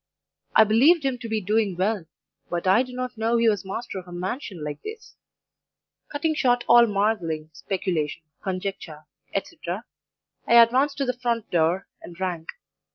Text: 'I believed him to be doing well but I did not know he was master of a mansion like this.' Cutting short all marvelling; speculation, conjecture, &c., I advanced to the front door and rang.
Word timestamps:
'I 0.55 0.63
believed 0.63 1.05
him 1.05 1.19
to 1.19 1.29
be 1.29 1.39
doing 1.41 1.75
well 1.77 2.05
but 2.49 2.65
I 2.65 2.81
did 2.81 2.95
not 2.95 3.19
know 3.19 3.37
he 3.37 3.47
was 3.47 3.63
master 3.63 3.99
of 3.99 4.07
a 4.07 4.11
mansion 4.11 4.63
like 4.63 4.81
this.' 4.81 5.15
Cutting 6.11 6.33
short 6.33 6.63
all 6.67 6.87
marvelling; 6.87 7.51
speculation, 7.53 8.23
conjecture, 8.43 9.05
&c., 9.31 9.59
I 9.67 10.53
advanced 10.55 10.97
to 10.97 11.05
the 11.05 11.13
front 11.13 11.51
door 11.51 11.85
and 12.01 12.19
rang. 12.19 12.47